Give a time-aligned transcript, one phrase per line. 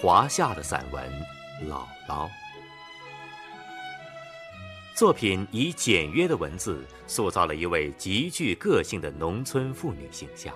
[0.00, 1.02] 华夏的散文
[1.68, 2.26] 《姥姥》。
[4.94, 10.54] 作品以简约的文字塑造了一位极具个性的农村妇女形象。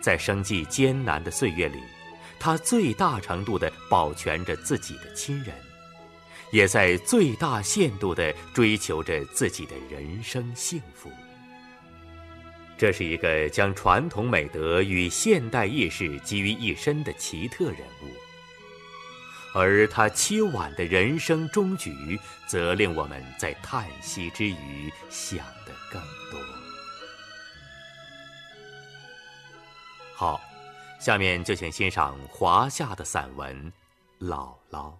[0.00, 1.78] 在生计艰难的岁月里，
[2.38, 5.54] 她最大程度地保全着自己的亲人，
[6.50, 11.10] 也在最大限度地追求着自己的人生幸福。
[12.82, 18.10] 这是一个将传统美德与现代意识集于一身的奇特人物。
[19.54, 26.02] 而他凄婉的人生终局，则令我们在叹息之余想得更
[26.32, 26.40] 多。
[30.16, 30.40] 好，
[30.98, 33.72] 下面就请欣赏华夏的散文
[34.26, 34.90] 《姥姥》。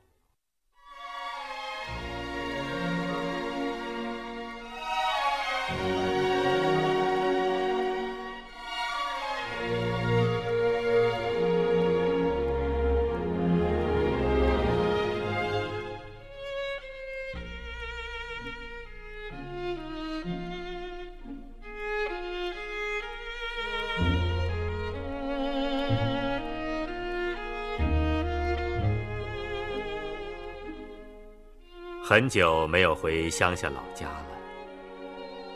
[32.12, 34.36] 很久没有回乡下老家了，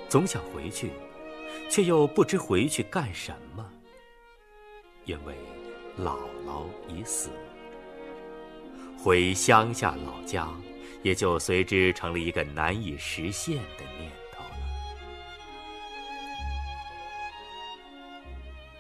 [0.09, 0.91] 总想回去，
[1.69, 3.71] 却又不知回去干什么。
[5.05, 5.34] 因为
[5.99, 7.29] 姥姥已死，
[8.97, 10.49] 回乡下老家
[11.03, 14.57] 也就随之成了一个难以实现的念头了。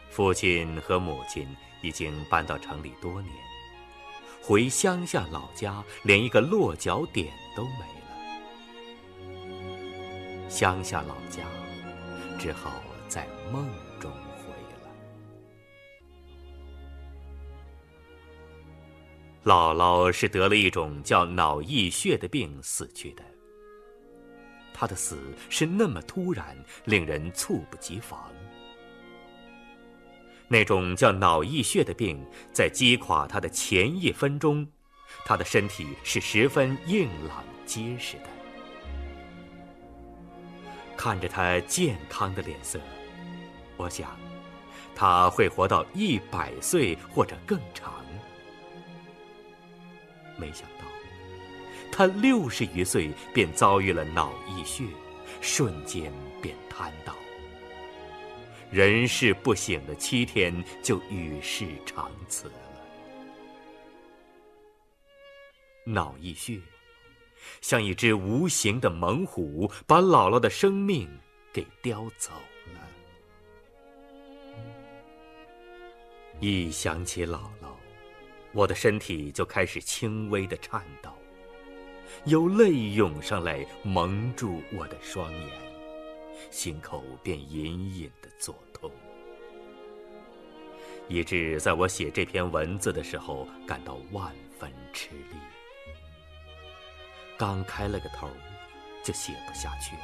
[0.08, 1.46] 父亲和母亲
[1.82, 3.34] 已经搬到城里多年。
[4.42, 8.06] 回乡下老家，连一个落脚点都没了。
[10.48, 11.42] 乡下老家，
[12.38, 13.66] 只好在梦
[13.98, 14.78] 中回了。
[19.44, 23.24] 姥姥是得了一种叫脑溢血的病死去的。
[24.72, 28.30] 她的死是那么突然，令人猝不及防。
[30.48, 34.64] 那种叫脑溢血的病，在击垮他的前一分钟，
[35.24, 38.26] 他的身体是十分硬朗结实的。
[40.96, 42.80] 看着他健康的脸色，
[43.76, 44.18] 我想，
[44.94, 47.92] 他会活到一百岁或者更长。
[50.38, 50.84] 没想到，
[51.90, 54.84] 他六十余岁便遭遇了脑溢血，
[55.40, 56.12] 瞬间
[56.42, 57.14] 便瘫倒。
[58.70, 62.50] 人事不省了七天，就与世长辞
[65.88, 66.60] 脑溢血，
[67.60, 71.08] 像一只无形的猛虎，把姥姥的生命
[71.52, 72.32] 给叼走
[72.74, 72.88] 了。
[76.40, 77.70] 一想起姥姥，
[78.52, 81.10] 我的身体就开始轻微的颤抖，
[82.24, 85.66] 有泪涌上来，蒙住我的双眼。
[86.50, 88.90] 心口便隐隐的作痛，
[91.08, 95.36] 以致在我写这篇文字的时候感到万分吃力。
[97.36, 98.28] 刚开了个头，
[99.04, 100.02] 就写不下去了。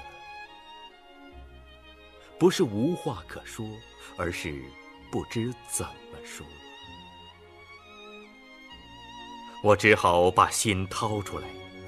[2.39, 3.67] 不是无话可说，
[4.17, 4.63] 而是
[5.11, 6.45] 不知怎么说。
[9.63, 11.47] 我只好把心掏出来，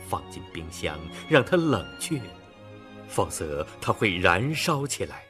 [0.08, 2.20] 放进冰箱，让它冷却。
[3.08, 5.24] 否则，它会燃烧起来，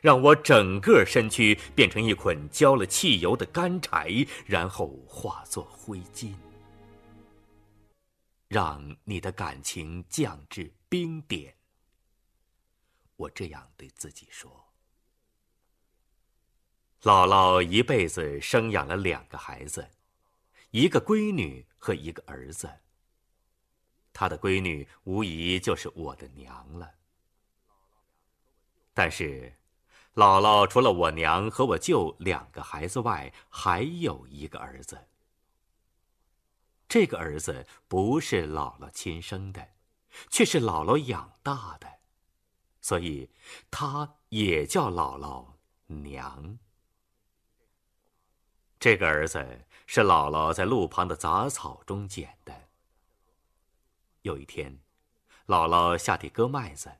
[0.00, 6.32] 让我整个身躯变成一捆浇了汽油的干柴，然后化作灰烬。
[8.48, 11.56] 让你的感情降至冰点。
[13.16, 14.72] 我这样对自己说。
[17.02, 19.90] 姥姥一辈子生养了两个孩子，
[20.70, 22.80] 一个闺女和一个儿子。
[24.12, 26.94] 她的闺女无疑就是我的娘了。
[28.94, 29.52] 但是，
[30.14, 35.08] 姥姥除了我娘和我舅两个孩子外，还有一个儿子。
[36.94, 39.70] 这个儿子不是姥姥亲生的，
[40.30, 41.88] 却是姥姥养大的，
[42.80, 43.32] 所以
[43.68, 45.54] 他也叫姥姥
[45.86, 46.56] 娘。
[48.78, 52.68] 这个儿子是姥姥在路旁的杂草中捡的。
[54.22, 54.78] 有一天，
[55.48, 56.92] 姥姥下地割麦子。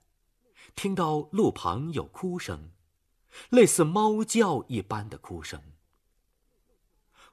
[0.75, 2.73] 听到路旁有哭声，
[3.51, 5.63] 类似猫叫一般的哭声。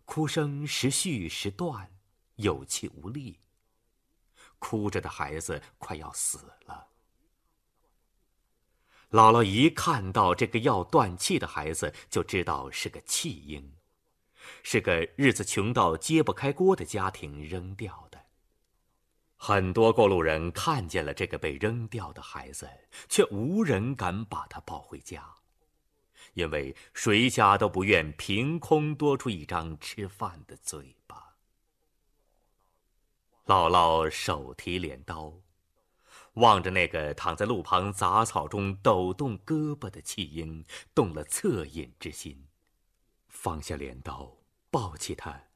[0.05, 1.91] 哭声时续时断，
[2.41, 3.39] 有气无力。
[4.59, 6.87] 哭着的孩子快要死了。
[9.09, 13.73] 姥姥一看到这个要断气的孩子，就知道是个弃婴，
[14.63, 18.21] 是个日子穷到揭不开锅的家庭扔掉的。
[19.35, 22.69] 很多过路人看见了这个被扔掉的孩子，
[23.09, 25.27] 却无人敢把他抱回家，
[26.35, 30.95] 因为谁家都不愿凭空多出一张吃饭的嘴。
[33.51, 35.33] 姥姥手提镰刀，
[36.35, 40.63] 望着那个躺在路旁杂草中抖动胳膊的弃婴，
[40.95, 42.47] 动了恻隐之心，
[43.27, 44.37] 放下镰刀，
[44.69, 45.49] 抱起他，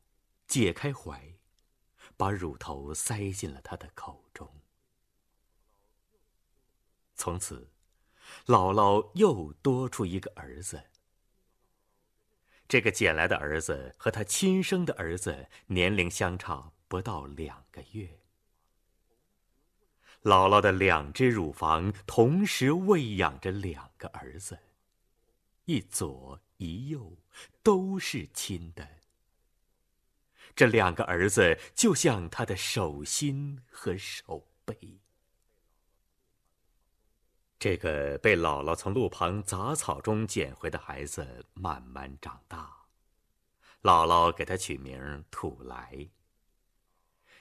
[0.45, 1.36] 解开怀。
[2.18, 4.62] 把乳头塞进了他的口中。
[7.15, 7.71] 从此，
[8.45, 10.83] 姥姥又多出一个儿子。
[12.68, 18.21] 这个捡来的儿子和他亲生的儿子年龄相差不到两个月。
[20.21, 24.57] 姥姥的两只乳房同时喂养着两个儿子，
[25.65, 27.18] 一左一右，
[27.62, 28.88] 都是亲的。
[30.56, 35.01] 这两个儿子就像他的手心和手背。
[37.59, 42.86] 这个被姥姥从路旁杂草中捡回的孩子慢慢长大，
[43.81, 46.09] 姥姥给他取名土来，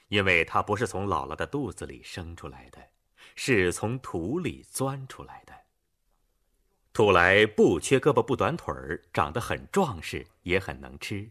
[0.07, 2.89] 因为他不是从姥姥的肚子里生出来的，
[3.35, 5.53] 是从土里钻出来的。
[6.93, 11.29] 土来不缺胳膊不短腿儿，长得很壮实，也很能吃。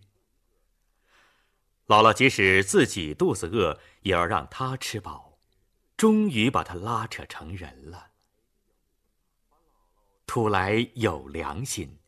[1.86, 5.38] 姥姥即使自己肚子饿，也要让他吃饱，
[5.96, 8.10] 终于把他拉扯成人了。
[10.26, 11.98] 土来有良心，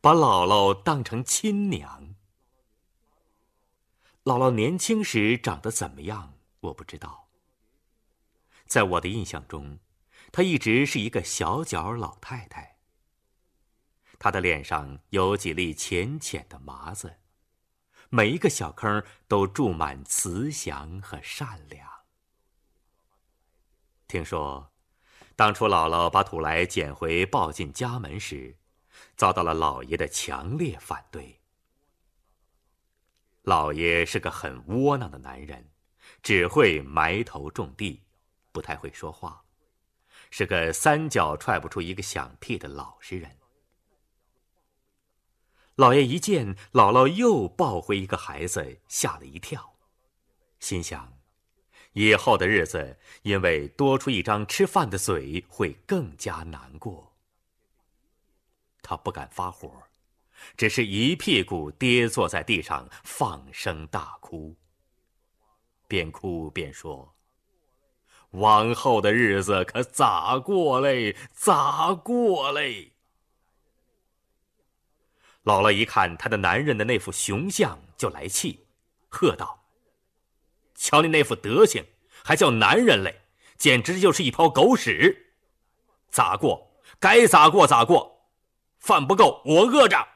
[0.00, 2.11] 把姥姥当成亲娘。
[4.24, 6.34] 姥姥年轻时长得怎么样？
[6.60, 7.28] 我不知道。
[8.66, 9.80] 在我的印象中，
[10.30, 12.78] 她一直是一个小脚老太太。
[14.20, 17.18] 她的脸上有几粒浅浅的麻子。
[18.10, 21.90] 每一个小坑都注满慈祥和善良。
[24.06, 24.70] 听说，
[25.34, 28.56] 当初姥姥把土来捡回抱进家门时，
[29.16, 31.41] 遭到了老爷的强烈反对。
[33.42, 35.70] 老爷是个很窝囊的男人，
[36.22, 38.02] 只会埋头种地，
[38.52, 39.44] 不太会说话，
[40.30, 43.36] 是个三脚踹不出一个响屁的老实人。
[45.74, 49.74] 老爷一见姥姥又抱回一个孩子，吓了一跳，
[50.60, 51.18] 心想：
[51.94, 57.16] 以后的日子，因为多出一张吃饭的嘴，会更加难过。
[58.82, 59.82] 他不敢发火，
[60.56, 64.56] 只是一屁股跌坐在地上，放声大哭。
[65.88, 67.14] 边哭边说
[68.32, 71.14] ：“往后的日子可咋过嘞？
[71.32, 72.92] 咋过嘞？”
[75.44, 78.64] 姥姥一看他的男人的那副熊相，就来气，
[79.08, 79.64] 喝道
[80.74, 81.84] ：“瞧你那副德行，
[82.24, 83.22] 还叫男人嘞？
[83.56, 85.34] 简直就是一泡狗屎！
[86.10, 86.70] 咋过？
[87.00, 88.24] 该咋过咋过？
[88.78, 90.08] 饭不够，我饿着。”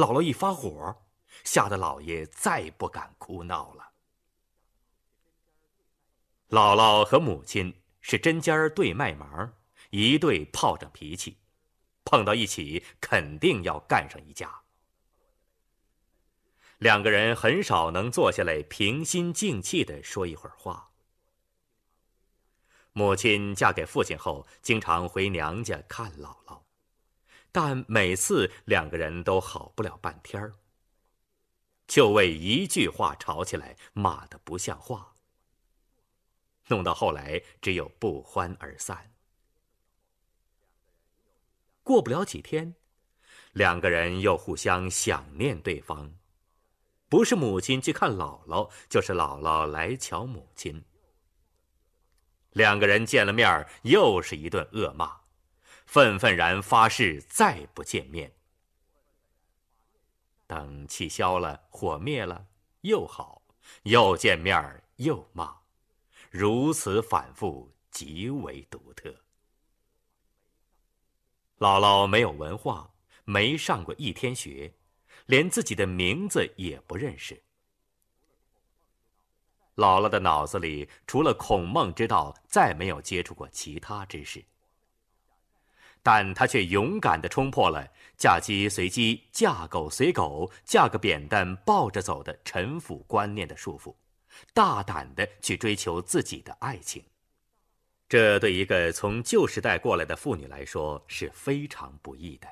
[0.00, 1.02] 姥姥一发火，
[1.44, 3.92] 吓得姥爷再不敢哭闹了。
[6.48, 9.52] 姥姥和母亲是针尖对麦芒，
[9.90, 11.36] 一对炮仗脾气。
[12.02, 14.62] 碰到一起，肯定要干上一架。
[16.78, 20.92] 两个人很少能坐下来平心静气的说一会儿话。
[22.92, 26.59] 母亲嫁给父亲后，经常回娘家看姥姥，
[27.52, 30.54] 但每次两个人都好不了半天儿，
[31.86, 35.16] 就为一句话吵起来，骂得不像话，
[36.68, 39.12] 弄到后来只有不欢而散。
[41.82, 42.76] 过不了几天，
[43.52, 46.14] 两个人又互相想念对方，
[47.08, 50.84] 不是母亲去看姥姥，就是姥姥来瞧母亲。
[52.52, 55.19] 两个人见了面又是一顿恶骂，
[55.92, 58.32] 愤愤然发誓再不见面。
[60.46, 62.46] 等气消了，火灭了，
[62.82, 63.42] 又好，
[63.82, 65.62] 又见面又骂，
[66.30, 69.10] 如此反复，极为独特。
[71.58, 72.92] 姥姥没有文化，
[73.24, 74.72] 没上过一天学，
[75.26, 77.42] 连自己的名字也不认识。
[79.74, 84.44] 姥姥的脑子里除了孔孟之道，再没有接触过其他知识。
[86.02, 93.94] 但她却勇敢地冲破了“嫁鸡随鸡，嫁狗随狗，嫁个扁担抱着走”的陈腐观念的束缚，
[94.54, 97.04] 大胆地去追求自己的爱情。
[98.08, 102.48] 这对一个从旧时代过来的妇女来说是非常不易的。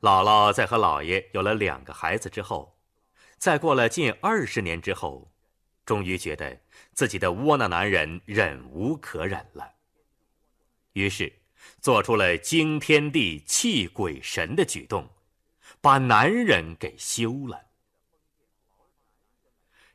[0.00, 2.78] 姥姥在和姥爷有了两个孩子之后，
[3.38, 5.30] 在过了近二十年之后，
[5.86, 6.60] 终于觉得
[6.92, 9.72] 自己的窝囊男人忍无可忍了，
[11.00, 11.32] 于是
[11.80, 15.08] 做出了惊天地、泣鬼神的举动，
[15.80, 17.66] 把男人给休了。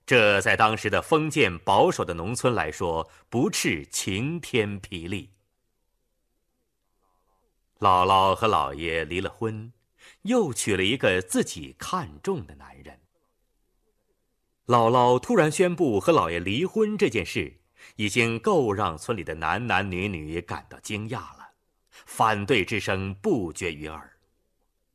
[0.05, 5.29] 这在当时的封建保守的农村来说，不啻晴天霹雳。
[7.79, 9.71] 姥姥和姥爷离了婚。
[10.21, 13.00] 又娶了一个自己看中的男人。
[14.65, 17.59] 姥姥突然宣布和姥爷离婚这件事，
[17.95, 21.49] 已经够让村里的男男女女感到惊讶了，
[21.89, 24.17] 反对之声不绝于耳。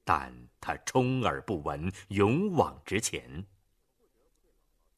[0.04, 3.44] 但他充耳不闻，勇往直前。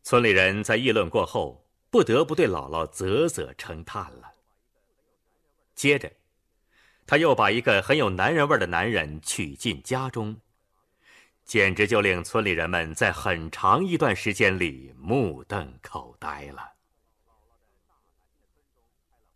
[0.03, 4.33] 村里人在议论过后，不得不对姥姥啧啧称叹了。
[5.75, 6.13] 接着。
[7.05, 10.41] 他又把一个很有男人味的男人娶进家中，
[11.45, 16.75] 简直就令村里人们在很长一段时间里目瞪口呆了。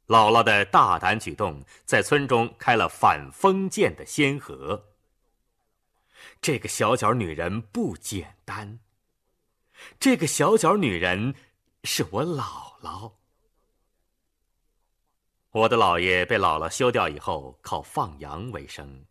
[0.07, 4.87] 姥姥的大胆举动在村中开了反封建的先河。
[6.41, 8.79] 这个小脚女人不简单，
[9.99, 11.35] 这个小脚女人
[11.85, 13.13] 是我姥姥。
[15.51, 19.07] 我的姥爷被姥姥休掉以后，靠放羊为生，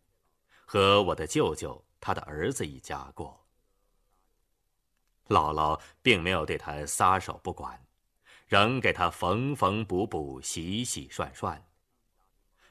[0.64, 3.44] 和我的舅舅他的儿子一家过。
[5.28, 7.85] 姥姥并没有对他撒手不管，
[8.46, 11.66] 仍给他缝缝补补、洗洗涮涮。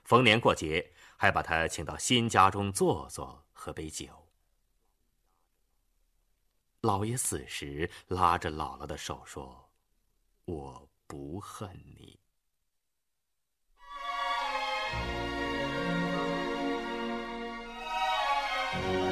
[0.04, 4.28] 逢年过节，还把他请到新家中坐坐，喝杯酒。
[6.82, 9.72] 姥爷死时，拉着姥姥的手说
[10.46, 12.20] ：“我不恨你。”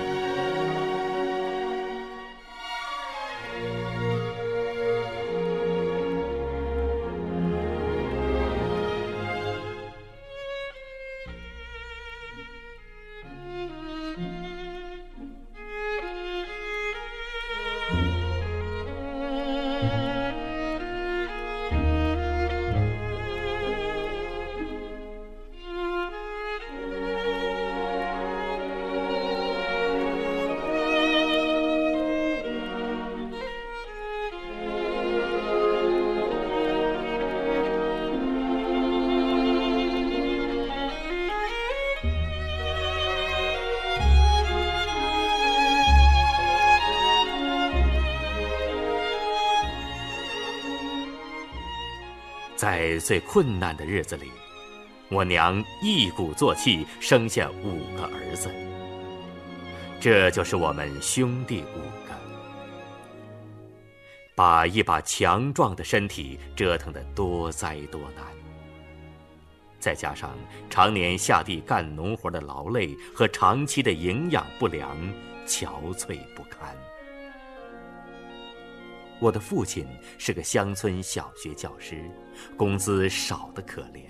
[52.64, 54.32] 在最困难的日子里，
[55.10, 58.50] 我娘一鼓作气生下五个儿子。
[60.00, 62.16] 这就是我们兄弟五个，
[64.34, 68.24] 把一把强壮的身体折腾得多灾多难。
[69.78, 70.34] 再加上
[70.70, 74.98] 常年下地干农活的劳累和长期的营养不良，
[75.46, 76.74] 憔悴不堪。
[79.24, 79.88] 我的父亲
[80.18, 82.12] 是个乡村小学教师，
[82.58, 84.02] 工资少得可怜，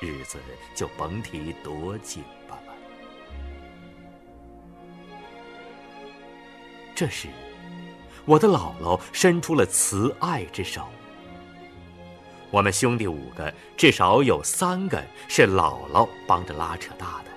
[0.00, 0.38] 日子
[0.76, 2.74] 就甭提多紧巴了。
[6.94, 7.26] 这时，
[8.24, 10.86] 我的姥姥伸出了慈爱之手。
[12.52, 17.30] 我们兄弟五个，至少有三个是姥姥帮着拉扯大的。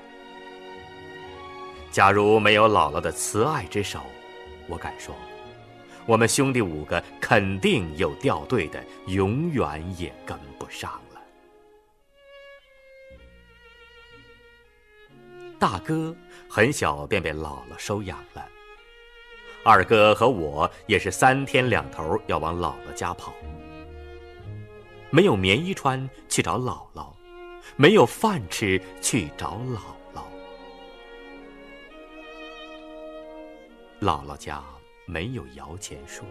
[1.89, 4.01] 假如没有姥姥的慈爱之手，
[4.67, 5.15] 我敢说。
[6.05, 11.21] 我们兄弟五个肯定有掉队的，永远也跟不上了。
[15.57, 16.13] 大哥
[16.49, 18.45] 很小便被姥姥收养了，
[19.63, 23.33] 二哥和我也是三天两头要往姥姥家跑。
[25.09, 27.13] 没有棉衣穿去找姥姥，
[27.77, 29.79] 没有饭吃去找姥
[30.13, 30.23] 姥。
[34.01, 34.61] 姥姥家。
[35.05, 36.23] 没有摇钱树，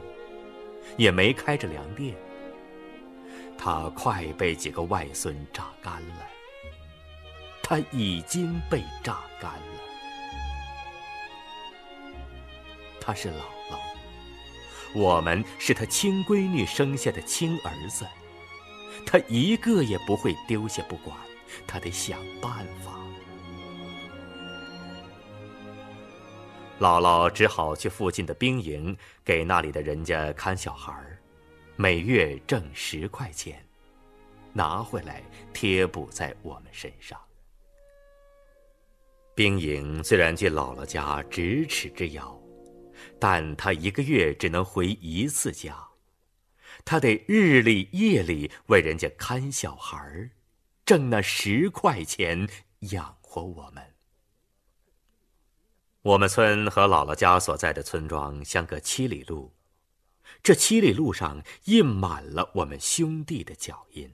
[0.97, 2.15] 也没开着粮店。
[3.59, 6.27] 他快被几个外孙榨干了，
[7.63, 9.83] 他已经被榨干了。
[13.01, 13.79] 他是姥姥，
[14.95, 18.07] 我们是他亲闺女生下的亲儿子，
[19.05, 21.17] 他一个也不会丢下不管，
[21.67, 23.02] 他得想办法。
[26.83, 30.93] 姥姥只好去附近的兵营给那里的人家看小孩
[31.77, 33.65] 每月挣十块钱，
[34.53, 35.23] 拿回来
[35.53, 37.17] 贴补在我们身上。
[39.33, 42.37] 兵营虽然距姥姥家咫尺之遥，
[43.21, 45.87] 但她一个月只能回一次家，
[46.85, 50.31] 她得日里夜里为人家看小孩
[50.85, 52.49] 挣那十块钱
[52.91, 53.92] 养活我们。
[56.03, 59.53] 我们村和姥姥家所在的村庄相隔七里路，
[60.43, 64.13] 这七里路上印满了我们兄弟的脚印。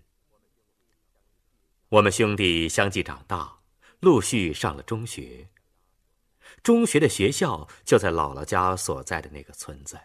[1.89, 3.61] 我们兄弟相继长大，
[4.01, 5.49] 陆续上了中学。
[6.63, 9.99] 中学的学校就在姥姥家所在的那个村子。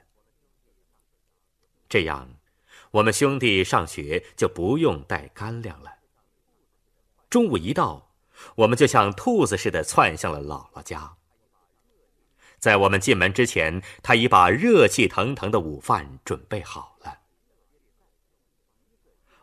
[1.90, 2.30] 这样，
[2.92, 5.96] 我们兄弟上学就不用带干粮了。
[7.30, 8.13] 中午一到，
[8.56, 11.18] 我们就像兔子似的窜向了姥姥家。
[12.63, 17.20] 在我们进门之前，他已把热气腾腾的午饭准备好了。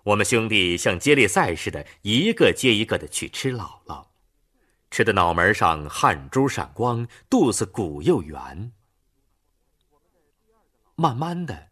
[0.05, 4.07] 我们兄弟像接力赛似的，一个接一个的去吃姥姥，
[4.91, 8.73] 吃的脑门上汗珠闪光，肚子鼓又圆。
[10.95, 11.69] 慢慢的，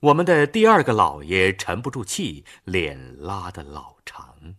[0.00, 4.54] 我们的第二个姥爷沉不住气，脸拉得老长。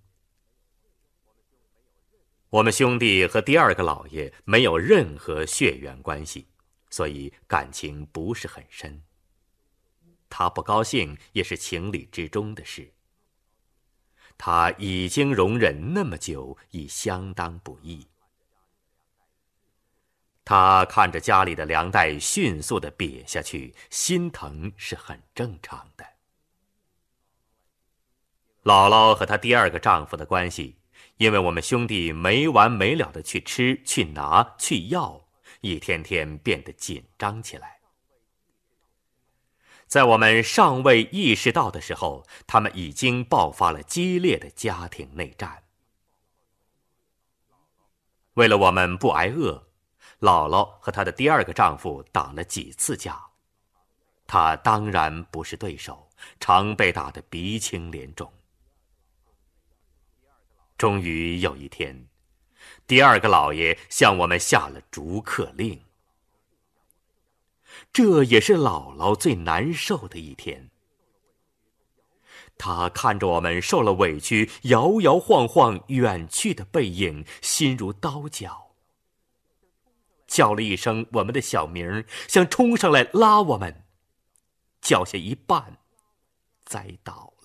[2.57, 6.47] 我们兄弟和第二个老爷没有任何血缘关系，
[6.89, 9.03] 所以感情不是很深。
[10.27, 12.91] 他不高兴也是情理之中的事。
[14.39, 18.07] 他已经容忍那么久，已相当不易。
[20.43, 26.03] 他看着家里的粮袋迅速的瘪下去，心疼是很正常的。
[28.63, 30.76] 姥姥和她第二个丈夫的关系。
[31.17, 35.25] 因为我们兄弟没完没了的去吃、去拿、去要，
[35.61, 37.79] 一天天变得紧张起来。
[39.87, 45.63] 在我们尚未意识到的时候，他们已经爆发了激烈的家庭内战。
[48.33, 49.67] 为了我们不挨饿，
[50.19, 53.19] 姥姥和她的第二个丈夫打了几次架，
[54.27, 56.07] 她当然不是对手，
[56.39, 58.31] 常被打得鼻青脸肿。
[60.77, 62.07] 终于有一天，
[62.85, 65.81] 第二个老爷向我们下了逐客令。
[67.91, 70.69] 这也是姥姥最难受的一天。
[72.59, 78.71] 她看着我们受了委屈、摇摇晃晃远去的背影，心如刀绞，
[80.27, 83.83] 叫了一声我们的小名，想冲上来拉我们，
[84.81, 85.77] 叫下一半，
[86.65, 87.36] 栽倒。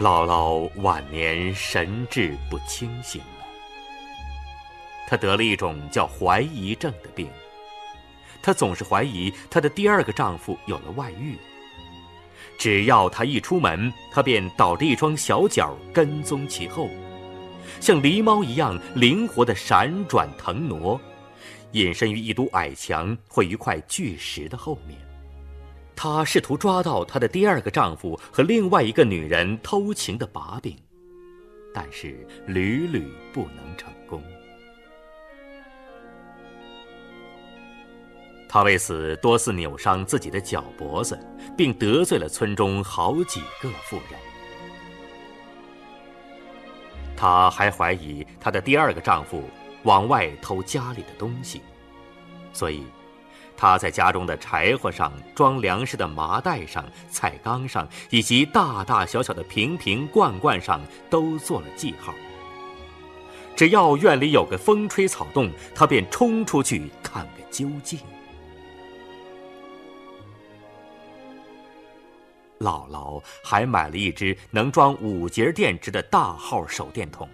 [0.00, 3.44] 姥姥晚年神志不清醒了，
[5.06, 7.28] 她得了一种叫怀疑症的病。
[8.40, 11.36] 她总是怀疑她的第二个丈夫有了外遇。
[12.56, 16.88] 只要她一出门，她便倒着一双小脚跟踪其后，
[17.78, 20.98] 像狸猫一样灵活地闪转腾挪，
[21.72, 24.98] 隐身于一堵矮墙或一块巨石的后面。
[26.02, 30.74] 她试图抓到她的第二个丈夫和另外一个女人偷情的把柄，
[31.74, 34.22] 但是屡屡不能成功。
[38.48, 41.20] 她为此多次扭伤自己的脚脖子，
[41.54, 44.18] 并得罪了村中好几个妇人。
[47.14, 49.44] 她还怀疑她的第二个丈夫
[49.82, 51.60] 往外偷家里的东西，
[52.54, 52.86] 所以。
[53.60, 62.14] 他在家中的柴火上、装粮食的麻袋上、菜缸上，以及大大小小的瓶瓶罐罐上，都做了记号。
[63.54, 67.98] 只要院里有个风吹草动，他便冲出去看个究竟。
[72.60, 77.28] 姥姥还买了一只能装五节电池的大号手电筒，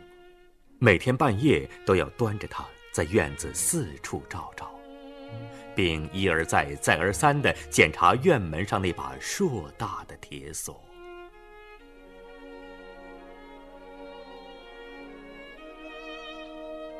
[0.80, 4.75] 每天半夜都要端着它在院子四处照照。
[5.74, 10.82] 并一而再、再而三地检查院门上那把硕大的铁锁。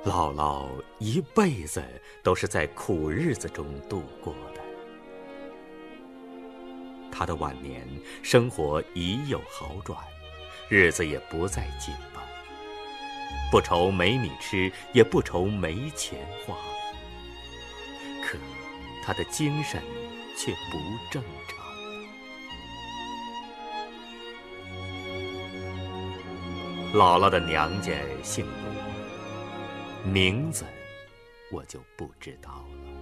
[0.05, 0.68] 姥姥
[1.01, 1.83] 一辈子
[2.22, 4.61] 都是在苦日子中度过的。
[7.11, 7.85] 她的晚年
[8.22, 9.99] 生活已有好转，
[10.68, 12.22] 日子也不再紧绷。
[13.51, 16.55] 不愁没米吃，也不愁没钱花。
[19.07, 19.81] 他的精神
[20.37, 20.79] 却不
[21.12, 21.64] 正常。
[26.92, 27.92] 姥姥的娘家
[28.25, 28.45] 姓
[30.05, 30.64] 吴，名字
[31.53, 32.95] 我就不知道了。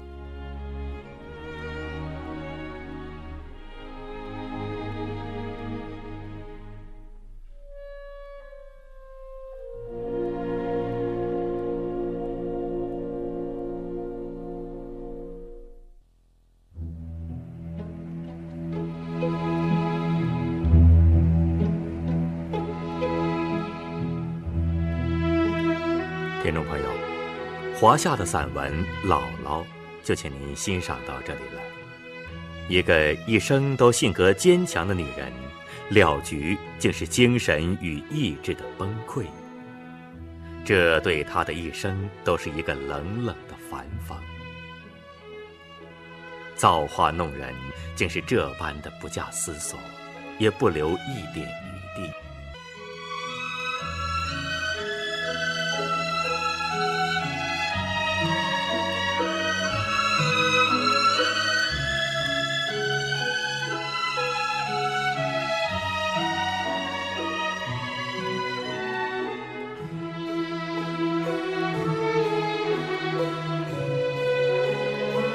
[27.84, 28.72] 华夏的散文
[29.06, 29.60] 《姥姥》
[30.02, 31.60] 就请您欣赏到这里了。
[32.66, 35.30] 一个一生都性格坚强的女人，
[35.90, 39.26] 了局竟是精神与意志的崩溃。
[40.64, 44.16] 这对她的一生都是一个冷冷的反讽。
[46.56, 47.52] 造化弄人，
[47.94, 49.78] 竟是这般的不假思索，
[50.38, 52.10] 也不留一点余地。